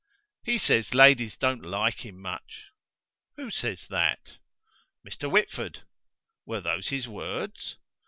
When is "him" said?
2.03-2.19